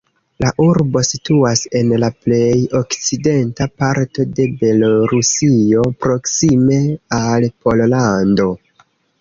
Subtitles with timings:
[0.43, 6.81] La urbo situas en la plej okcidenta parto de Belorusio, proksime
[7.23, 8.51] al Pollando.